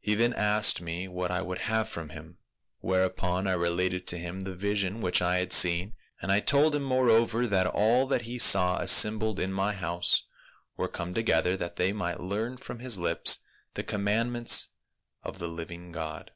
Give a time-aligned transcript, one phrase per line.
[0.00, 2.38] He then asked me what I would have from him,
[2.80, 6.82] whereupon I related to him the vision which I had seen; and I told him
[6.82, 10.24] more over, that all that he saw assembled in my house
[10.76, 14.70] were come together that they might learn from his lips the commandments
[15.22, 16.32] of the living God.